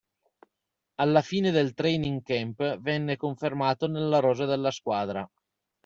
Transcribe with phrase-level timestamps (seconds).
[0.95, 5.29] Alla fine del training camp venne confermato nella rosa della squadra.